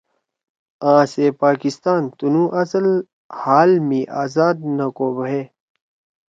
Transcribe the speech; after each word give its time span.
آں 0.91 1.03
سے 1.13 1.25
پاکستان 1.43 2.01
تنُو 2.17 2.43
اصل 2.61 2.85
حال 3.39 3.71
می 3.87 4.01
آزاد 4.23 4.55
نو 4.77 4.87
کو 4.97 5.07
بھے 5.17 5.41